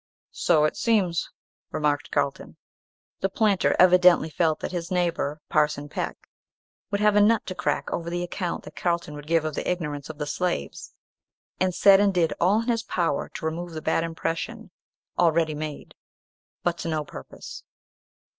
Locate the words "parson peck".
5.47-6.17